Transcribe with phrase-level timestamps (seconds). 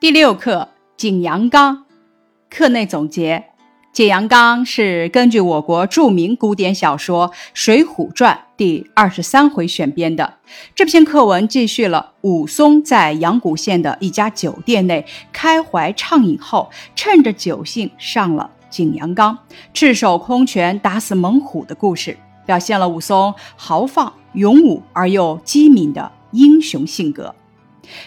[0.00, 1.76] 第六课《景阳冈》
[2.48, 3.36] 课内总结：
[3.92, 10.38] 《景阳冈》是根据我国著名古典小说《水浒传》第二十三回选编的。
[10.74, 19.36] 这篇课文记叙了武松在阳谷县的一家酒店内开怀畅饮后，趁着酒兴上了景阳冈，
[19.74, 27.34] 赤手空拳打死猛虎的故事，表现了武松豪放勇武而又机敏的英雄性格。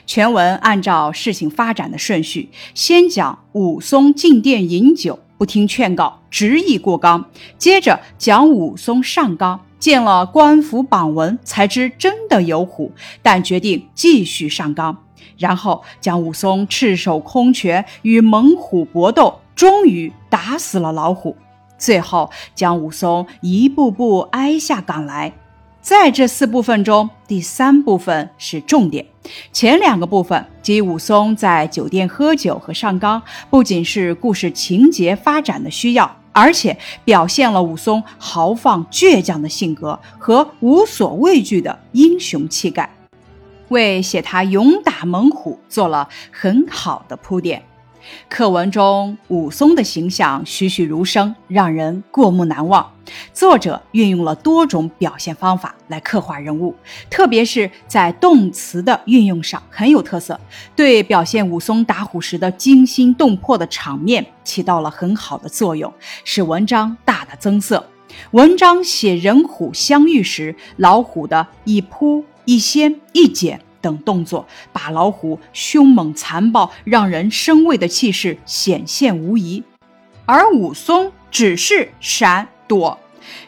[0.06, 7.26] 全文按照事情发展的顺序，先讲武松进店饮酒，不听劝告，执意过冈；
[7.58, 12.92] 接着讲武松上冈，见了官府榜文，才知真的有虎，
[13.22, 14.96] 但决定继续上冈；
[15.38, 21.36] 然后讲武松赤手空拳与猛虎搏斗，终于打死了老虎；
[21.78, 25.34] 最后将武松一步步挨下岗来。
[25.84, 29.06] 在这四部分中，第三部分是重点。
[29.52, 42.90] 前两个部分即武松在酒店喝酒和上纲，不仅是故事情节发展的需要，而且表现了武松豪放倔强的性格和无所畏惧的英雄气概，
[43.68, 47.62] 为写他勇打猛虎做了很好的铺垫。
[48.30, 52.92] 课文中武松的形象栩栩如生，让人过目难忘。
[53.34, 56.74] 作者运用了多种表现方法来刻画人物，
[57.10, 60.40] 特别是在动词的运用上很有特色，
[60.76, 65.92] 对表现武松打虎时的惊心动魄的场面起到了很好的作用，
[66.24, 67.86] 使文章大大增色。
[68.32, 73.60] 文章写人虎相遇时，老虎的一扑一掀一剪。
[73.84, 79.62] 等动作，把老虎凶猛残暴、让人生畏的气势显现无疑。
[80.26, 82.98] 而武松只是闪躲，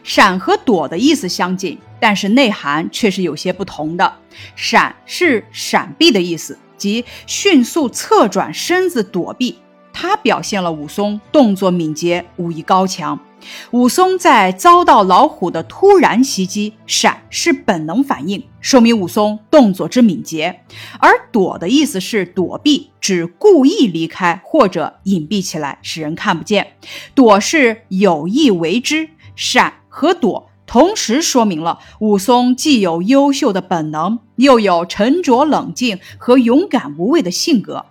[0.04, 4.12] 闪和躲的意思相近，但是内涵却是有些不同的。
[4.54, 9.58] 闪是闪避的意思，即迅速侧转身子躲避。
[9.98, 13.18] 它表现了武松动作敏捷、武艺高强。
[13.70, 20.56] 武松在遭到老虎的突然袭击，闪是本能反应，说明武松动作之敏捷；
[20.98, 26.74] 而躲的意思是躲避，指故意离开或者隐蔽起来，使人看不见。
[27.14, 37.86] 躲是有意为之，闪和躲同时说明了武松既有优秀的本能，又有沉着冷静和勇敢无畏的性格。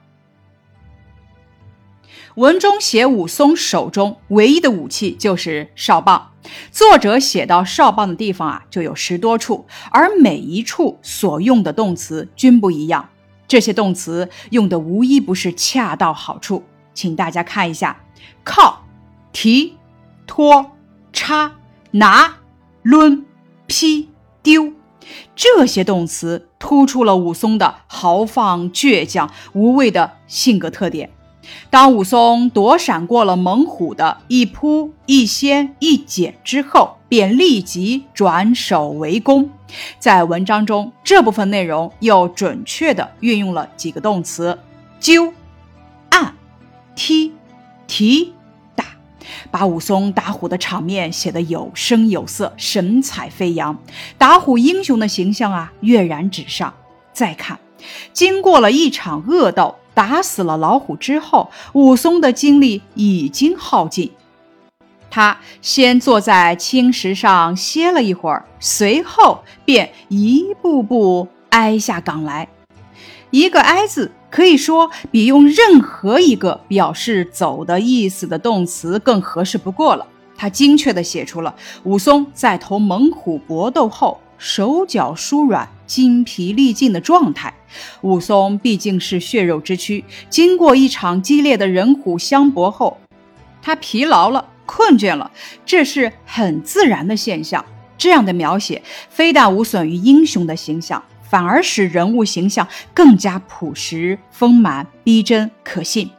[2.36, 6.32] 文中写武松手中唯一的武器就是哨棒，
[6.70, 13.08] 作者写到哨棒的地方啊，就有十多处，而每一处所用的动词均不一样。
[13.48, 16.64] 这些动词用的无一不是恰到好处，
[16.94, 18.04] 请大家看一下：
[18.44, 18.86] 靠、
[19.32, 19.78] 提、
[20.28, 20.72] 拖、
[21.14, 21.54] 插、
[21.92, 22.40] 拿、
[22.84, 23.24] 抡、
[23.66, 24.10] 劈、
[24.44, 24.74] 丢，
[25.38, 31.12] 这些动词突出了武松的豪放、倔强、无畏的性格特点。
[31.70, 39.50] 当武松躲闪过了猛虎的一扑一掀一剪之后，便立即转手为攻。
[40.00, 44.58] 在文章中，这部分内容又准确地运用了几个动词：
[45.00, 45.34] 揪、
[46.10, 46.36] 按、
[46.96, 47.34] 踢、
[47.88, 48.34] 提、
[48.76, 48.86] 打，
[49.52, 53.78] 把武松打虎的场面写得有声有色、神采飞扬，
[54.18, 56.74] 打虎英雄的形象啊跃然纸上。
[57.12, 57.60] 再看，
[58.14, 59.76] 经过了一场恶斗。
[59.96, 64.12] 打死了老虎之后，武松的精力已经耗尽。
[65.10, 72.48] 他先坐在青石上歇了一会儿，随后便一步步挨下岗来。
[73.32, 80.06] 一个“挨”字，可以说比用任何一个表示走的意思的动词更合适不过了。
[80.38, 84.20] 他精确地写出了武松在同猛虎搏斗后。
[84.38, 87.54] 手脚舒软、筋疲力尽的状态。
[88.02, 92.98] 武松毕竟是血肉之躯，经过一场激烈的人虎相搏后，
[93.62, 95.30] 他疲劳了、困倦了，
[95.66, 97.64] 这是很自然的现象。
[97.98, 106.10] 这样的描写非但无损于英雄的形象，反而使人物形象更加朴实、丰满、逼真、可信。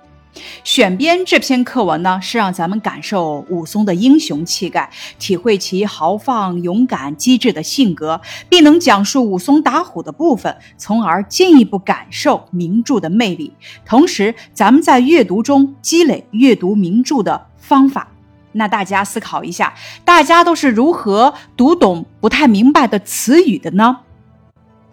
[0.64, 13.52] 选编这篇课文呢，是让咱们感受武松的英雄气概，体会其豪放、勇敢、机智的性格，并能讲述武松打虎的部分，从而进一步感受名著的魅力。
[13.84, 18.08] 同时，咱们在阅读中积累阅读名著的方法。
[18.52, 19.74] 那大家思考一下，
[20.04, 23.98] 大家都是如何读懂不太明白的词语的呢？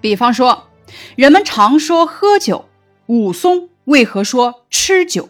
[0.02, 0.68] 比方说，
[1.16, 2.66] 人们常说喝酒，
[3.06, 5.30] 武松为何说吃酒？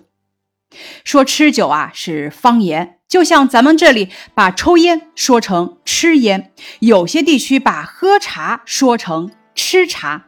[1.04, 10.26] 说吃酒啊是方言，就像咱们这里把抽烟说成吃烟，有些地区把喝茶说成吃茶。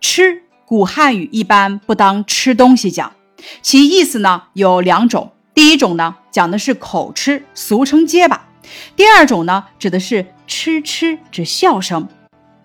[0.00, 3.14] 吃古汉语一般不当吃东西讲，
[3.60, 5.32] 其意思呢有两种。
[5.52, 8.48] 第一种呢讲的是口吃，俗称结巴；
[8.96, 12.08] 第二种呢指的是吃吃指笑声。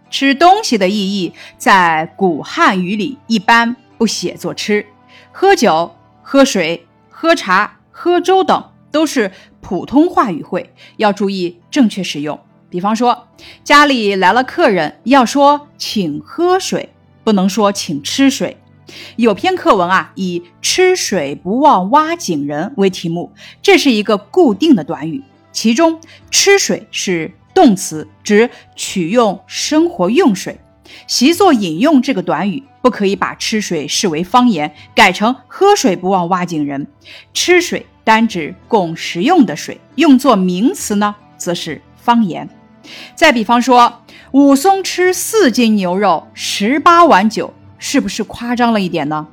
[0.10, 4.86] 吃东西的意义在古汉语里一般不写作吃，
[5.34, 5.94] 喝酒、
[6.24, 12.40] 喝水、喝茶、喝粥等都是普通话语汇，要注意正确使用。
[12.70, 13.28] 比方说，
[13.64, 16.90] 家里来了客人，要说请喝水，
[17.26, 18.58] 不能说请吃水。
[19.18, 25.22] 有篇课文啊，以“吃水不忘挖井人”为题目，这是一个固定的短语，
[25.52, 26.00] 其中
[26.32, 30.58] “吃水”是动词，指取用生活用水。
[31.06, 36.88] 习作引用这个短语，不可以把吃水视为方言，改成喝水不忘挖井人。
[37.34, 42.50] 吃水单指供食用的水，用作名词呢，则是方言。
[43.16, 49.28] 再比方说，武松吃四斤牛肉，十八碗酒，是不是夸张了一点呢？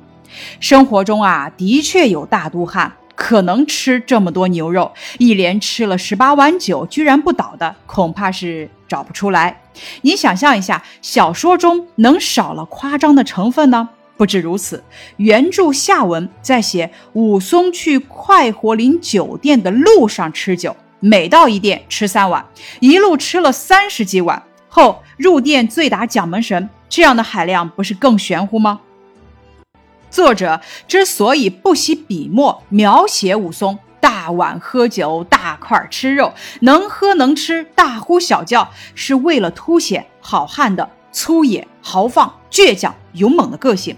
[0.59, 9.61] 生活中啊，的确有大肚汉可能吃这么多牛肉，一连吃了十八碗酒，居然不倒的，恐怕是找不出来。
[10.01, 13.89] 你想象一下，小说中能少了夸张的成分呢？
[14.15, 14.83] 不止如此，
[15.17, 20.75] 原著下文在写武松去快活林酒店的路上吃酒。
[20.99, 22.43] 每到一店吃三碗，
[22.79, 28.81] 一路吃了三十几碗后入店醉打蒋门神，这样的海量不是更玄乎吗？
[30.09, 43.95] 作者之所以不惜笔墨描写武松大碗喝酒、大块吃肉、能喝能吃、大呼小叫，是为了凸显好汉的粗野、豪放、倔强、勇猛的个性。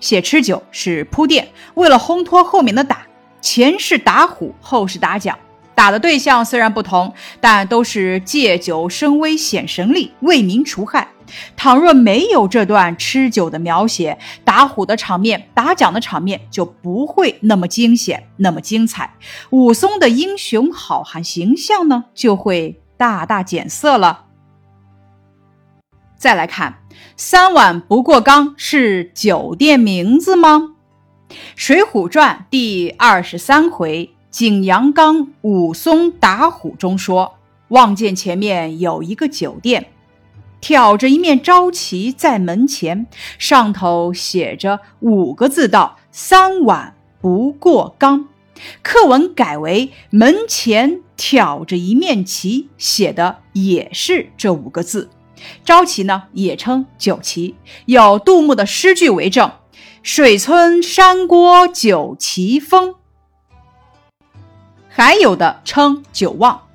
[0.00, 3.06] 写吃酒是铺垫，为了烘托后面的打，
[3.40, 5.38] 前是打虎，后是打蒋。
[5.74, 11.08] 打的对象虽然不同，但都是借酒生威显神力，为民除害。
[11.56, 19.14] 倘若没有这段吃酒的描写，打虎的场面、打蒋的场面就不会那么惊险、那么精彩。
[19.50, 24.26] 武松的英雄好汉形象呢，就会大大减色了。
[26.16, 26.78] 再来看
[27.16, 30.76] “三碗不过冈”是酒店名字吗？
[31.56, 34.10] 《水浒传》第二十三回。
[34.30, 37.34] 景阳冈武松打虎中说
[37.70, 39.92] ：“望见前面有一个酒店，
[40.64, 43.06] 挑着一面招旗在门前，
[43.38, 48.30] 上头写着五个字道：‘三碗不过冈’。
[48.80, 55.10] 课文改为门前挑着一面旗，写的也是这五个字。
[55.66, 59.52] 招旗呢，也称酒旗，有杜牧的诗句为证
[60.02, 62.94] ：‘水村山郭酒旗风’。”
[64.88, 66.68] 还有的称酒望，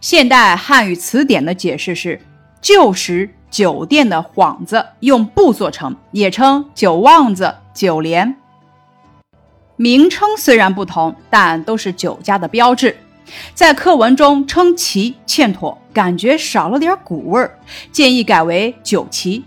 [0.00, 2.20] 现代汉语词典的解释是
[2.64, 8.36] 旧时酒店的幌子用布做成，也称酒旺子、酒帘。
[9.76, 12.96] 名称虽然不同，但都是酒家的标志。
[13.52, 17.58] 在课文中称旗欠妥，感觉少了点古味儿，
[17.92, 19.44] 建议改为酒旗。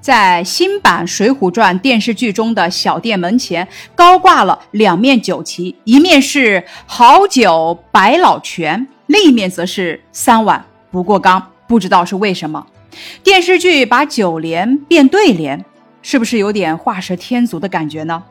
[0.00, 11.48] 在新版《水浒传》电视剧中的小店门前高挂了两面酒旗，一面是“好酒百老泉”，另一面则是“三碗不过冈”。
[11.72, 12.66] 不知道是为什么，
[13.24, 15.64] 电视剧把九联变对联，
[16.02, 18.22] 是不是有点画蛇添足的感觉呢？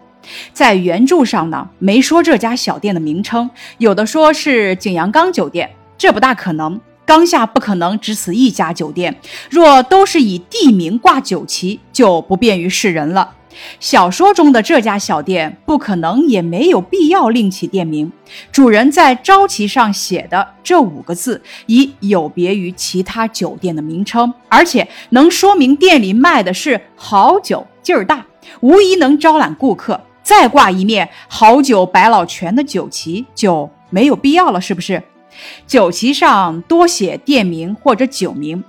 [0.54, 6.80] 在原著上呢，没说这家小店的名称，有的说是景阳冈酒店，这不大可能。
[7.04, 9.20] 冈下不可能只此一家酒店，
[9.50, 13.34] 若都是以地名挂酒旗，就不便于世人了。
[13.80, 18.12] 小说中的这家小店不可能，也没有必要另起店名。
[18.52, 28.26] 主人在招旗上写的这五个字，已有别于其他酒店的名称，而且能说明店里卖的是好酒，劲儿大，
[28.62, 30.00] 无疑能招揽顾客。
[30.24, 35.02] 再挂一面“好酒百老泉”的酒旗就没有必要了，是不是？
[35.66, 38.64] 酒旗上多写店名或者酒名，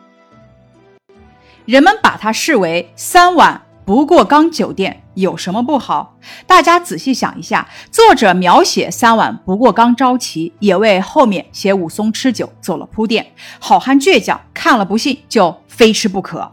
[1.66, 6.16] 人们把它视为“三碗不过冈酒店”，有什么不好？
[6.46, 13.32] 大家仔细想一下，作者描写“三碗不过冈”招旗，也为后面写武松吃酒做了铺垫。
[13.58, 16.52] 好汉倔强，看了不信就非吃不可。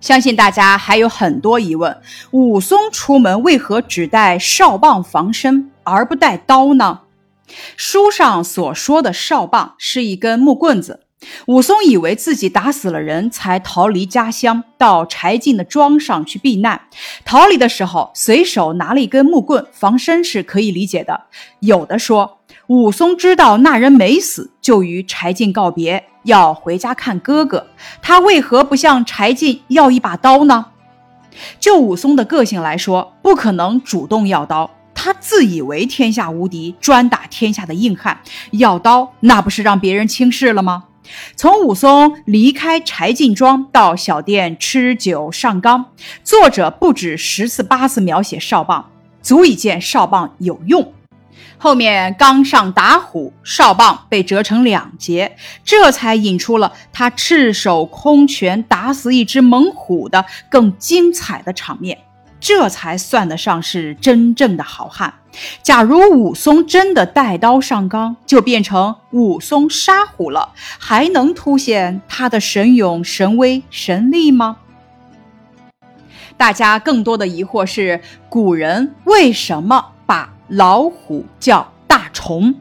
[0.00, 7.00] 相信大家还有很多疑问：武松出门为何只带哨棒防身，而不带刀呢？
[7.76, 11.00] 书上所说的哨棒是一根木棍子。
[11.46, 16.80] 武松以为自己打死了人才逃离家乡，到柴进的庄上去避难。
[17.24, 21.22] 逃离的时候，随手拿了一根木棍防身是可以理解的。
[21.60, 27.66] 有的说，武松知道那人没死，就与柴进告别，要回家看哥哥。
[28.00, 30.66] 他为何不向柴进要一把刀呢？
[31.58, 34.70] 就武松的个性来说，不可能主动要刀。
[34.94, 38.20] 他自以为天下无敌，专打天下的硬汉，
[38.52, 40.84] 要刀那不是让别人轻视了吗？
[41.34, 45.86] 从武松离开柴进庄到小店吃酒上纲，
[46.22, 48.90] 作者不止十次八次描写哨棒，
[49.20, 50.92] 足以见哨棒有用。
[51.58, 61.98] 后面刚上打虎，哨棒被折成两截，这才引出了他赤手空拳打死一只猛虎的更精彩的场面，
[62.40, 65.14] 这才算得上是真正的好汉。
[65.62, 74.56] 假如武松真的带刀上纲，就变成武松杀虎了，还能凸显他的神勇、神威、神力吗？
[76.36, 82.54] 大家更多的疑惑是：古人为什么把老虎叫大虫？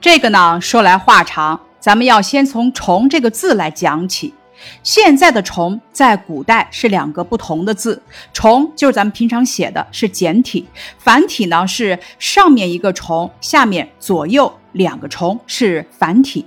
[0.00, 4.34] 这个呢，说来话长，咱们要先从“虫”这个字来讲起。
[4.82, 8.02] 现在的“虫”在古代是两个不同的字
[8.32, 10.66] ，“虫”就是咱们平常写的是简体，
[10.98, 16.44] 繁体呢是上面一个“虫”，下面左右两个“虫”是繁体。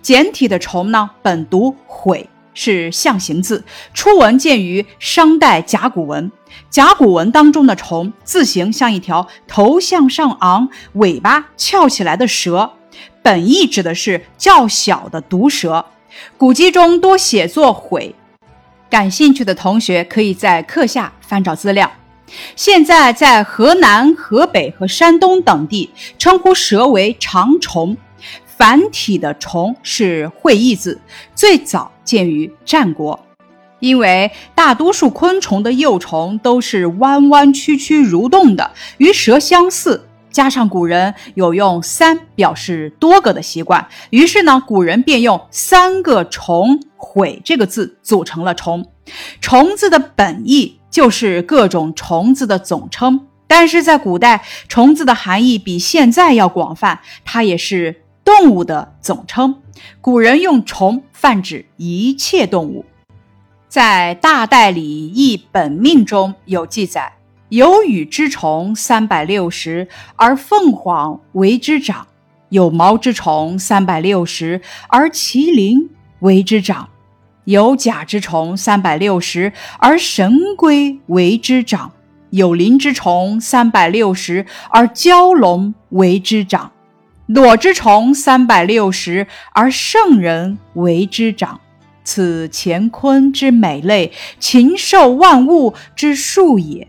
[0.00, 3.64] 简体的“虫”呢，本读“悔”，是象形字，
[3.94, 6.30] 初闻见于商代甲骨文。
[6.68, 12.72] 甲骨文当中的“虫”字形像一条头向上昂、尾巴翘起来的蛇，
[13.22, 15.86] 本意指的是较小的毒蛇。
[16.36, 18.14] 古籍中多写作“悔”，
[18.90, 21.90] 感兴趣的同学可以在课下翻找资料。
[22.56, 27.96] 现在在河南、河北和山东等地，称呼蛇为长虫，
[28.56, 31.00] 繁体的“虫”是会意字，
[31.34, 33.18] 最早见于战国。
[33.80, 40.06] 因为大多数昆虫的幼虫都是弯弯曲曲蠕动的，与蛇相似。
[40.32, 48.84] 加上古人有用三表示多个的习惯，于是呢，古人便用三个虫悔这个字组成了虫。
[49.40, 59.56] 虫字的本意就是各种虫子的总称，但是在古代，虫子的含义比现在要广泛，它也是动物的总称。
[60.00, 62.84] 古人用虫泛指一切动物。
[63.68, 67.14] 在《大代理一本命》中有记载。
[67.52, 72.06] 有羽之虫三百六十，而凤凰为之长；
[72.48, 75.90] 有毛之虫三百六十，而麒麟
[76.20, 76.88] 为之长；
[77.44, 81.90] 有甲之虫三百六十，而神龟为之长；
[82.30, 86.70] 有鳞之虫三百六十，而蛟龙为之长；
[87.26, 91.60] 裸之虫三百六十，而圣人为之长。
[92.02, 96.88] 此乾坤之美类，禽兽万物之数也。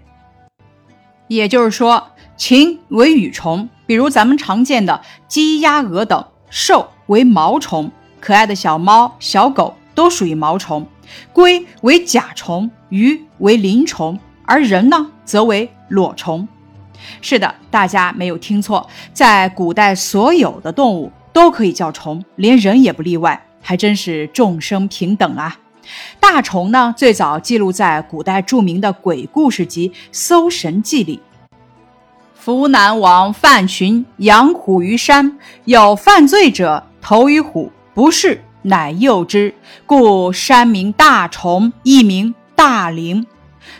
[1.35, 10.83] 也就是说，禽为羽虫，比如咱们常见的鸡、鸭、鹅等；兽为毛虫，可爱的小猫、小狗都属于毛虫；
[11.31, 16.47] 龟为甲虫，鱼为鳞虫，而人呢，则为裸虫。
[17.21, 25.57] 是的，大家没有听错，在古代，所有的动物都可以叫虫，连人也不例外，还真是众生平等啊！
[26.19, 31.19] 大虫呢，最早记录在古代著名的鬼故事集《搜神记》里。
[32.33, 39.53] 扶南王范寻养虎于山，有犯罪者投于虎，不是，乃诱之，
[39.85, 43.25] 故山名大虫，亦名大灵。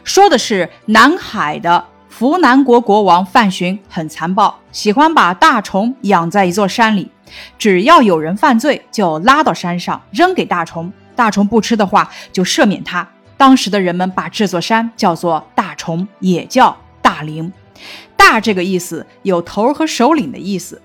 [0.06, 7.12] 说的是南海的扶南国国王范巡很残暴，喜欢把大虫养在一座山里，
[7.58, 10.90] 只要有人犯罪，就拉到山上扔给大虫。
[11.24, 13.08] 大虫不吃的话，就赦免他。
[13.38, 17.54] 当时的人们把这座山叫做大虫，也叫大陵。
[18.18, 20.82] 大这个意思有头和首领的意思，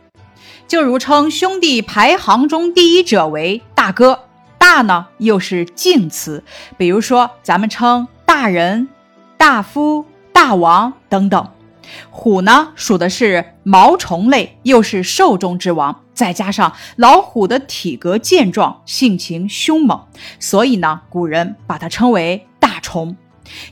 [0.68, 4.26] 就如称兄弟排行中第一者为大哥。
[4.58, 6.44] 大呢又是敬词，
[6.76, 8.88] 比如说咱们称大人、
[9.36, 11.48] 大夫、大王等等。
[12.10, 16.04] 虎呢属的是毛虫类，又是兽中之王。
[16.18, 20.00] 再加上老虎的体格健壮，性情凶猛，
[20.40, 23.16] 所以呢，古人把它称为大虫。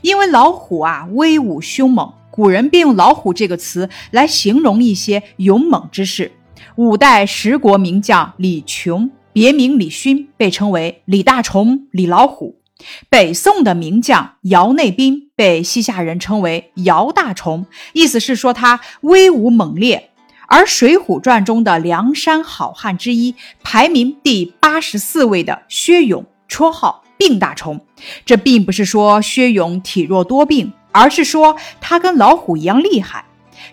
[0.01, 6.31] 因为老虎啊威武凶猛，古人便用老虎这个词来形容一些勇猛之士。
[6.77, 12.61] 五代十国名将李琼，别名李勋，被称为李大虫、李老虎。
[13.09, 20.11] 北宋的名将姚内宾被西夏人称为姚大虫，意思是说他威武猛烈。
[20.47, 27.79] 而《水浒传》中的梁山好汉之一，排名第八十四位的薛勇，绰号病大虫。
[28.25, 33.25] 这并不是说薛勇体弱多病，而是说他跟老虎一样厉害。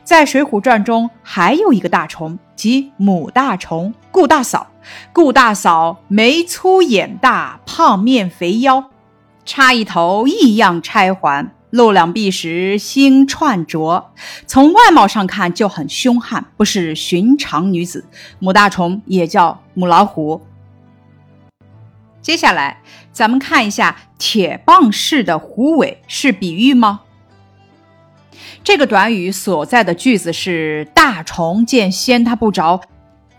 [0.02, 4.66] 在《水浒传》中，还有一个大虫，即母大虫顾大嫂。
[5.12, 8.90] 顾大嫂眉粗眼大，胖面肥腰，
[9.46, 11.54] 插一头异样钗环。
[11.74, 14.12] 露两臂时星串着，
[14.46, 18.04] 从外貌上看就很凶悍，不是寻常女子。
[18.38, 20.40] 母大虫也叫母老虎。
[22.22, 27.00] 接下来，咱们看一下“铁棒式的虎尾”是比喻吗？
[28.62, 32.82] 这个短语所在的句子是：大虫见掀它不着，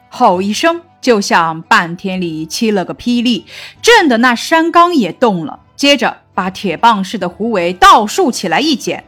[0.09, 3.45] 吼一声，就像半天里起了个霹雳，
[3.81, 5.61] 震得那山冈也动了。
[5.77, 9.03] 接着把铁棒似的虎尾倒竖起来一剪，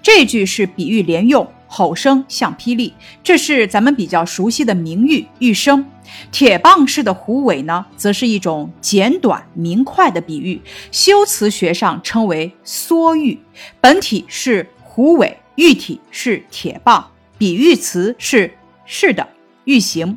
[0.00, 5.84] 这句是比喻连用，吼声像霹雳，这是咱们比较熟悉的名喻玉声。
[6.32, 13.38] 铁棒似的虎尾呢，则是一种简短明快的比喻，修辞学上称为缩喻。
[13.80, 18.54] 本体是虎尾，喻体是铁棒，比喻词是
[18.86, 19.28] 是的，
[19.64, 20.16] 喻形。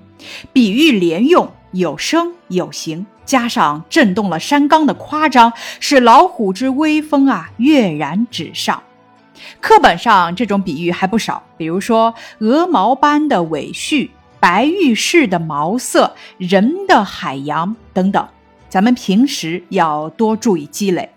[0.53, 8.83] 比喻连用，有声有形，加上震动了山冈的夸张，使老虎之威风啊跃然纸上。
[9.61, 14.11] 课本上这种比喻还不少，比如说鹅毛般的尾序。
[14.37, 18.27] 白玉似的毛色，人的海洋等等，
[18.67, 21.09] 咱们平时要多注意积累。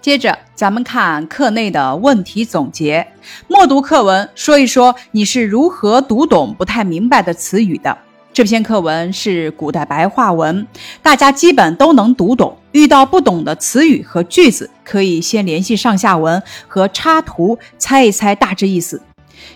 [0.00, 3.08] 接着，咱们看课内的问题总结。
[3.48, 7.98] 默读课文，说一说你是如何读懂不太明白的词语的。
[8.34, 10.66] 这篇课文是古代白话文，
[11.02, 12.56] 大家基本都能读懂。
[12.72, 19.02] 遇到不懂的词语和句子，可以先联系上下文和插图，猜一猜大致意思。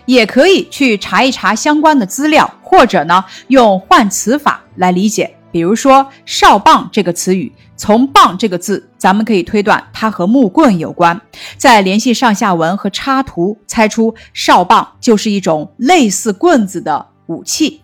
[0.05, 5.35] 也可以去查一查相关的资料，或者呢用换词法来理解。
[5.51, 11.19] 比如说“哨棒”这个词语，从“棒”这个字，咱们可以推断它和木棍有关。
[11.57, 17.81] 再联系上下文和插图，猜出哨棒就是一种类似棍子的武器。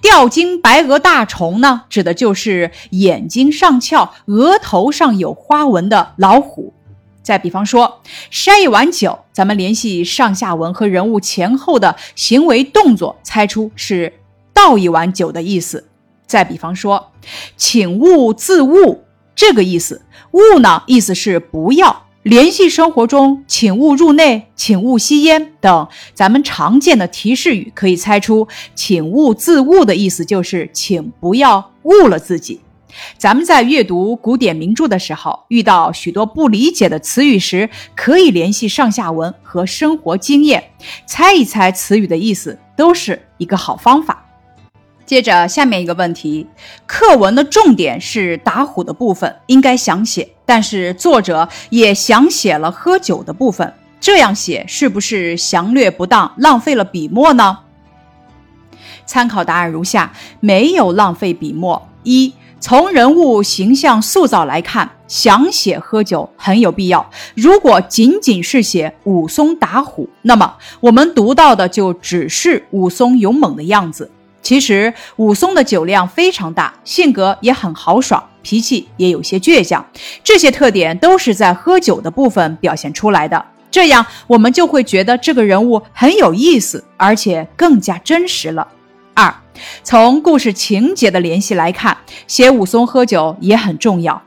[0.00, 6.72] 吊睛白额大虫呢，指的就是眼睛上翘、额头上有花纹的老虎。
[7.22, 8.00] 再比方说，
[8.32, 14.14] 筛一碗酒，咱们联系上下文和人物前后的行为动作，猜出是
[14.52, 15.86] 倒一碗酒的意思。
[16.26, 17.12] 再比方说，
[17.56, 19.04] 请勿自误，
[19.36, 22.04] 这个意思，误呢意思是不要。
[22.22, 32.60] 联系生活中，请勿入内，请勿吸烟等咱们常见的提示语，可以猜出请勿自误的意思就是请不要误了自己。
[33.16, 40.62] 咱们在阅读古典名著的时候，遇到许多不理解的词语时，可以联系上下文和生活经验，
[41.06, 44.26] 猜一猜词语的意思，都是一个好方法。
[45.10, 46.46] 接着下面一个问题，
[46.86, 57.58] 课文的重点是打虎的部分，应该详写，但是作者也详写了喝酒的部分，这样写是不是详略不当，浪费了笔墨呢？
[59.04, 61.88] 参考答案如下：没有浪费笔墨。
[62.04, 67.10] 一从人物形象塑造来看，详写喝酒很有必要。
[67.34, 74.08] 如果仅仅是写武松打虎，那么我们读到的就只是武松勇猛的样子。
[74.42, 79.84] 其实武松的酒量非常大，性格也很豪爽，脾气也有些倔强，
[80.24, 83.44] 这些特点都是在喝酒的部分表现出来的。
[83.70, 88.66] 这样我们就会觉得这个人物很有意思，而且更加真实了。
[89.14, 89.32] 二，
[89.84, 94.20] 从故事情节的联系来看，写武松喝酒也很重要。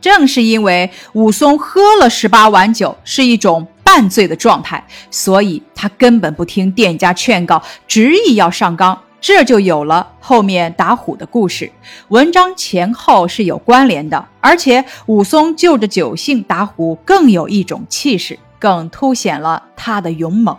[0.00, 11.72] 正是因为武松喝了十八碗酒，是一种半醉的状态，所以他根本不听店家劝告，执意要上岗，这就有了后面打虎的故事。
[12.10, 20.56] 文章前后是有关联的，而且武松就着酒性打虎，更有一种气势，更凸显了他的勇猛。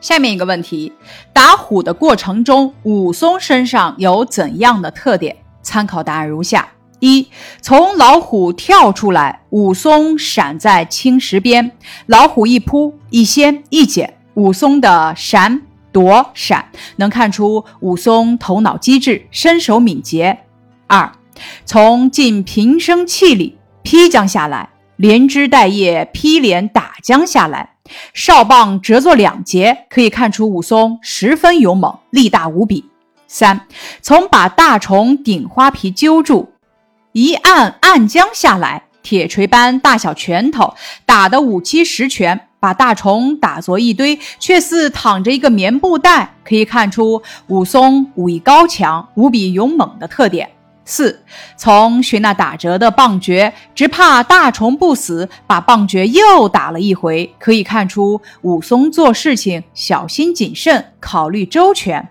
[0.00, 0.90] 下面一个问题：
[1.34, 5.36] 打虎的过程中，武松身上有怎样的特点？
[5.60, 6.66] 参考答案如下：
[7.00, 7.28] 一，
[7.60, 11.72] 从老虎跳出来，武松闪在青石边，
[12.06, 15.60] 老虎一扑一掀一剪，武松的闪
[15.92, 20.40] 躲闪能看出武松头脑机智，身手敏捷。
[20.86, 21.12] 二，
[21.64, 27.76] 从进平生气里劈将下来，连枝带叶劈连打将下来。
[28.14, 32.84] 哨棒折作两截，可以看出武松十分勇猛，力大无比。
[33.26, 33.66] 三，
[34.00, 36.52] 从把大虫顶花皮揪住，
[37.12, 40.74] 一按按将下来，铁锤般大小拳头
[41.04, 50.48] 打得五七十拳，把大虫打作一堆，却似躺着一个棉布袋，可以看出武松武艺高强、无比勇猛的特点。
[50.84, 51.22] 四，
[51.56, 62.08] 从学那打折的棒诀，只怕大虫不死，把棒诀又打了一回，可以看出武松做事情小心谨慎，考虑周全。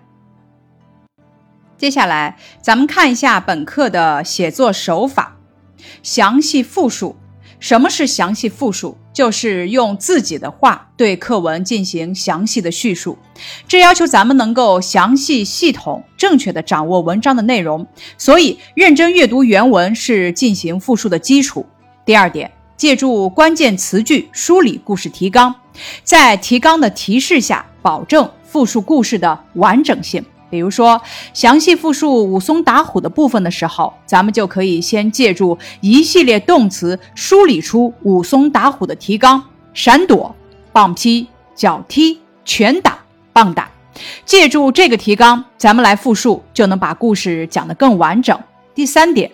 [1.76, 5.36] 接下来，咱们看一下本课的写作手法，
[6.02, 7.16] 详细复述。
[7.58, 8.96] 什么是详细复述？
[9.12, 13.18] 就是用自己的话对课文进行详细的叙述，
[13.66, 17.86] 这要求咱们能够详细、系统、正确的掌握文章的内容。
[18.16, 21.66] 所以，认真阅读原文是进行复述的基础。
[22.04, 25.54] 第二点，借助关键词句梳理故事提纲，
[26.04, 30.24] 在提纲的提示下，保证复述故事的完整性。
[30.50, 31.00] 比如说，
[31.32, 40.34] 详细复述武松打虎的部分的时候，咱们就可以先借助一系列动词梳理出武松打虎的提纲：闪躲、
[40.72, 42.98] 棒劈、脚踢、拳打、
[43.32, 43.70] 棒打。
[44.24, 48.38] 借助这个提纲，咱们来复述，就能把故事讲得更完整。
[48.74, 49.30] 第三点，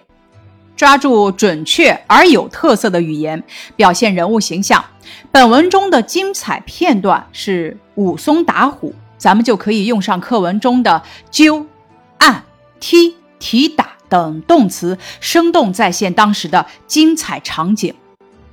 [0.74, 3.42] 抓住准确而有特色的语言，
[3.76, 4.84] 表现人物形象。
[5.30, 8.92] 本文中的精彩片段是武松打虎。
[9.18, 11.66] 咱们就可以用上课文中的揪、
[12.18, 12.44] 按、
[12.80, 17.94] 踢、提、打等动词，生动再现当时的精彩场景。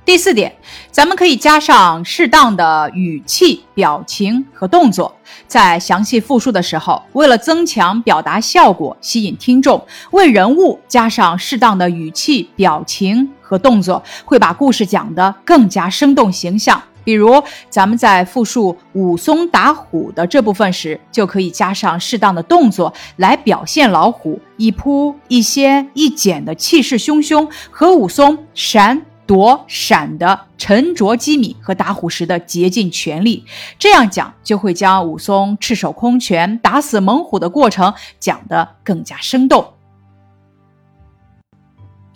[0.04, 0.54] 第四点，
[0.90, 5.16] 咱们可以加上适当的语气、表情和动作，
[5.48, 16.82] 在详细复述的时候，为了增强表达效果，吸引听众，为人物加上适当的语气、表情和动作，会把故事讲得更加生动形象。
[17.04, 33.44] 比如，咱们在复述武松打虎的这部分时，就可以加上适当的动作来表现老虎一扑一掀一剪的气势汹汹，和武松闪躲闪的沉着机敏和打虎时的竭尽全力。
[33.78, 39.73] 这样讲，就会将武松赤手空拳打死猛虎的过程讲得更加生动。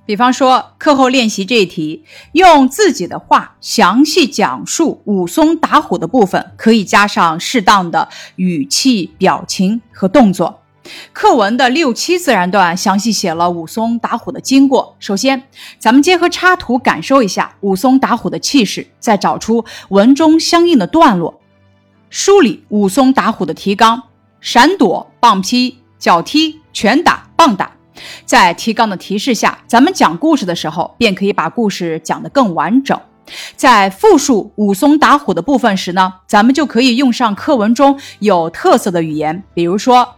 [0.08, 10.62] 比方说，课后练习这一题，用自己的话详细讲述武松打虎的部分，可以加上适当的语气、表情和动作。
[11.12, 14.96] 课文的六七自然段详细写了武松打虎的经过。
[14.98, 15.42] 首先，
[15.78, 21.38] 咱们结合插图感受一下武松打虎的气势，再找出文中相应的段落，
[22.08, 24.04] 梳理武松打虎的提纲：
[24.40, 27.72] 闪躲、棒劈、脚踢、拳打、棒打。
[28.24, 33.00] 在提纲的提示下，咱们讲故事的时候，便可以把故事讲得更完整。
[33.56, 40.16] 在复述武松打虎的部分时呢，咱们就可以用上课文中有特色的语言，比如说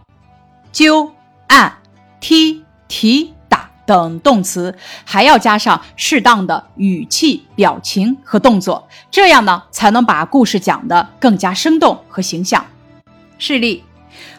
[0.71, 1.11] 揪、
[1.47, 1.73] 按、
[2.21, 12.65] 踢、提、打等动词，还要加上适当的语气、表情和动作，这样呢，才能把故事讲得更加生动和形象。
[13.37, 13.83] 示例。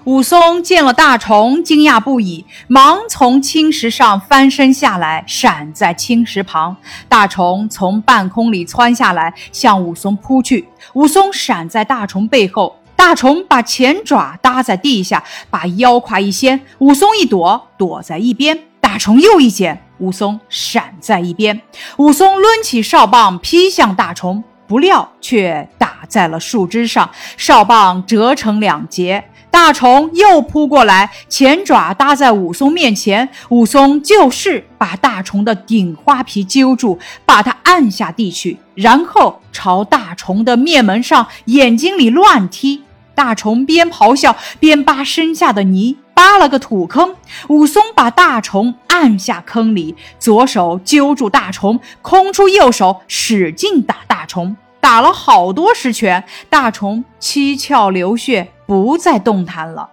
[0.05, 6.77] 武松见了大虫，惊讶不已，忙从青石上翻身下来，闪在青石旁。
[7.09, 10.69] 大虫从半空里窜下来，向武松扑去。
[10.95, 18.59] 武松闪在大虫背后，大虫把前爪搭在地下，把腰胯一掀，武松一躲，躲在一边。
[18.81, 21.63] 大虫又一剪，武松闪在一边。
[21.99, 29.23] 武松抡起哨棒劈向大虫，不料却打在了树枝上，哨棒折成两截。
[29.51, 42.83] 大虫又扑过来，前爪搭在武松面前，武松就是把大虫的顶花皮揪住，把它按下地去，然后朝大虫的面门上、眼睛里乱踢。
[43.15, 47.15] 大虫边咆哮边扒身下的泥，扒了个土坑。
[47.49, 58.53] 武松把大虫按下坑里，左手揪住大虫，空出右手使劲打大虫，打了好多十拳，大虫七窍流血。
[58.65, 59.91] 不再动弹了。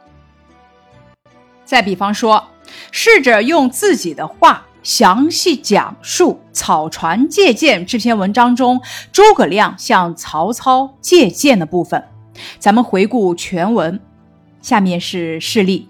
[1.65, 2.47] 再比方说，
[2.91, 8.79] 试着用自己的话详细讲述《草船借箭》这篇文章中
[9.11, 12.01] 诸葛亮向曹操借箭的部分。
[12.57, 13.99] 咱们回顾全文，
[14.61, 15.88] 下面是示例：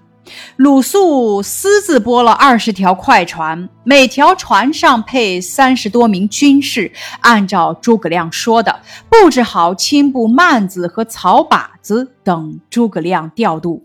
[0.58, 11.66] 鲁肃私自拨了二十条快船，每条船上配三十多名军士，按照诸葛亮说的布置好青布幔子和草靶。
[11.82, 13.82] 子等诸葛亮调度。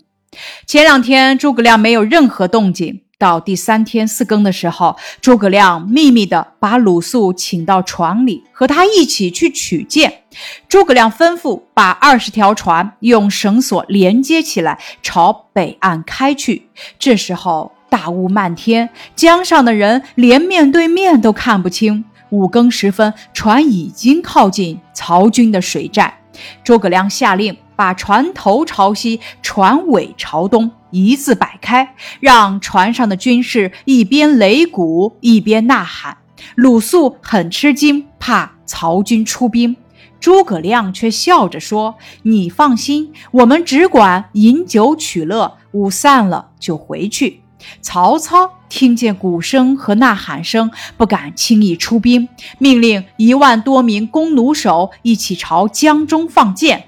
[0.67, 10.25] 前两天诸葛亮没有任何动静，到第三天四更的时候，诸葛亮秘密的把鲁肃请到船里，和他一起去取箭。
[10.69, 16.69] 诸葛亮吩咐把二十条船用绳索连接起来，朝北岸开去。
[16.99, 22.05] 这时候大雾漫天，江上的人连面对面都看不清。
[22.29, 26.19] 五更时分，船已经靠近曹军的水寨。
[26.63, 27.57] 诸葛亮下令。
[27.77, 36.19] 把船头朝西，船尾朝东，一字摆开，让船上的军士一边擂鼓一边呐喊。
[36.55, 39.75] 鲁肃很吃惊，怕曹军出兵。
[40.21, 47.41] 诸葛亮却笑着说：“你放心，我们只管饮酒取乐，舞散了就回去。”
[47.83, 52.29] 曹操听见鼓声和呐喊声，不敢轻易出兵，
[52.59, 56.85] 命令一万多名弓弩手一起朝江中放箭。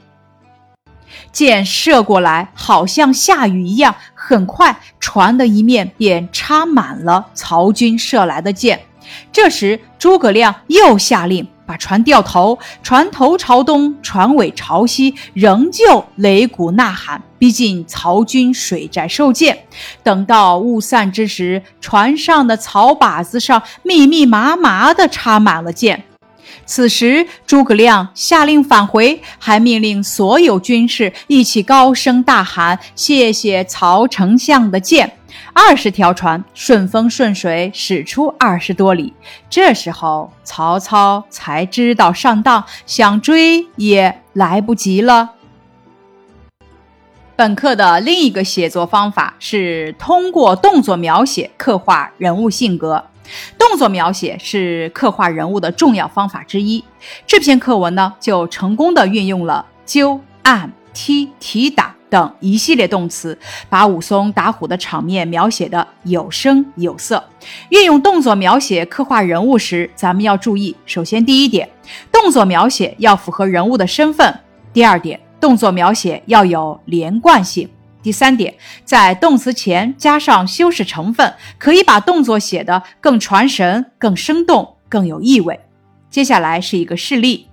[1.37, 8.81] 箭射过来，好像下雨一样，很快船的一面便插满了曹军射来的箭。
[9.31, 11.47] 这时，诸葛亮又下令。
[11.67, 19.59] 把船掉头，船头朝东，船尾朝西，仍旧擂鼓呐喊，逼近曹军水寨受箭。
[20.03, 26.05] 等到雾散之时，船上的草靶子上密密麻麻地插满了箭。
[26.67, 35.13] 此时，诸葛亮下令返回，还命令所有军士一起高声大喊：“谢谢曹丞相的箭！”
[35.55, 39.15] 二十条船顺风顺水驶出二十多里。
[39.49, 45.31] 这时候，曹操才知道上当，想追也来不及了。
[47.37, 53.05] 本课的另一个写作方法是通过动作描写刻画人物性格。
[53.59, 56.85] 动作描写是刻画人物的重要方法之一。
[57.27, 63.37] 这篇课文呢，就成功的运用了揪、按、踢、提、打等一系列动词，
[63.69, 67.23] 把武松打虎的场面描写的有声有色。
[67.71, 71.69] 运用动作描写刻画人物时，咱们要注意：首先，第一点，
[72.13, 74.33] 动作描写要符合人物的身份；
[74.73, 77.69] 第二点，动作描写要有连贯性。
[78.07, 85.59] 第三点，在动词前加上修饰成分，可以把动作写得更传神、更生动、更有意味。
[86.09, 87.49] 接下来是一个示例：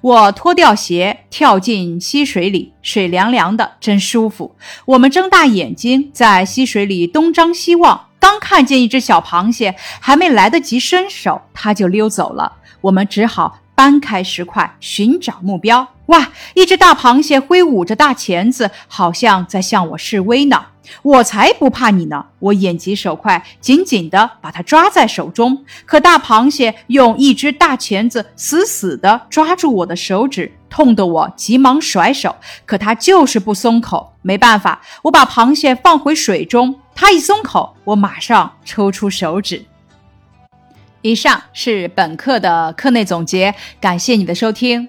[0.00, 4.56] 我脱掉鞋，跳进溪水里，水凉凉的，真舒服。
[4.86, 12.56] 我们睁大眼睛在溪水里东张西望，刚看见一只小螃蟹，还没来得及伸手，它就溜走了。
[12.80, 15.86] 我们只好搬开石块，寻找目标。
[16.08, 16.32] 哇！
[16.54, 20.66] 一只大螃蟹挥舞着大钳子，好像在向我示威呢。
[21.02, 22.24] 我才不怕你呢！
[22.38, 25.66] 我眼疾手快，紧紧地把它抓在手中。
[25.84, 32.34] 可大螃蟹用一只大钳子死死地抓住我的手指，痛得我急忙甩手。
[32.64, 34.14] 可它就是不松口。
[34.22, 39.66] 没办法，我把螃蟹放回水中，它一松口，我马上抽出手指。
[41.02, 44.88] 以上是本课的课内总结，感谢你的收听。